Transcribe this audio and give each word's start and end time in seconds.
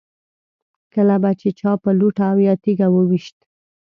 کله 0.93 1.15
به 1.23 1.31
چې 1.39 1.49
چا 1.59 1.71
په 1.83 1.89
لوټه 1.99 2.23
او 2.31 2.37
یا 2.47 2.53
تیږه 2.63 2.87
و 2.91 2.95
ویشت. 3.09 3.37